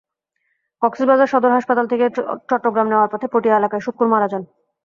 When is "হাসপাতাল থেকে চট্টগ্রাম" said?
1.57-2.87